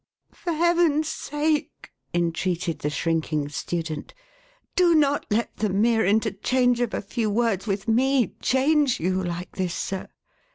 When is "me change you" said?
7.87-9.23